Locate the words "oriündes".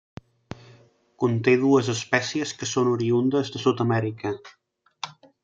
2.95-3.53